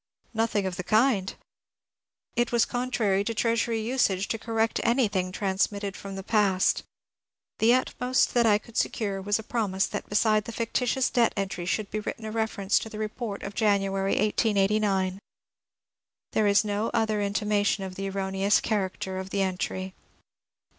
[0.33, 1.35] Nothing of the kind!
[2.35, 6.81] It was contrary to Treasury usage to correct anything transmit ted from the past.
[7.59, 11.33] The utmost that I could secure was a pro mise that beside the fictitious debt
[11.37, 15.19] entry should be written a reference to the report of January, 1889.
[16.31, 19.93] There is no other intimation of the erroneous character of the entry.